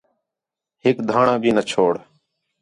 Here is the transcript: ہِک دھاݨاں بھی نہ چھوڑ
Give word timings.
ہِک 0.83 0.97
دھاݨاں 1.09 1.37
بھی 1.41 1.49
نہ 1.55 1.63
چھوڑ 1.69 1.93